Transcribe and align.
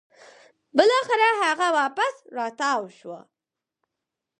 بلاخره 0.77 1.27
هغه 1.43 1.67
واپس 1.77 2.15
راتاو 2.37 2.83
شوه 2.97 3.19